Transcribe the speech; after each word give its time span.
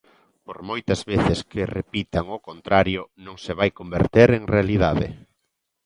Por 0.45 0.57
moitas 0.69 1.01
veces 1.11 1.39
que 1.51 1.71
repitan 1.79 2.25
o 2.37 2.37
contrario, 2.49 3.01
non 3.25 3.35
se 3.43 3.53
vai 3.59 3.69
converter 3.79 4.29
en 4.37 4.43
realidade. 4.55 5.07